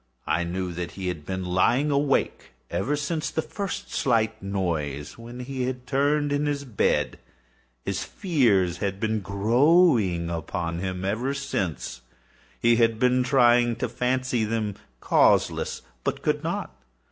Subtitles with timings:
[0.25, 5.41] I knew that he had been lying awake ever since the first slight noise, when
[5.41, 7.19] he had turned in the bed.
[7.85, 11.03] His fears had been ever since growing upon him.
[12.59, 16.75] He had been trying to fancy them causeless, but could not.